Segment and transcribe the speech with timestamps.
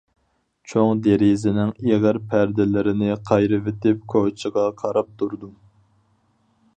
[0.69, 5.53] چوڭ دېرىزىنىڭ ئېغىر پەردىلىرىنى قايرىۋېتىپ كوچىغا قاراپ تۇردۇم.